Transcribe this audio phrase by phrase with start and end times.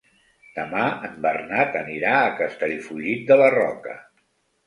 [0.59, 3.97] Demà en Bernat anirà a Castellfollit de la Roca.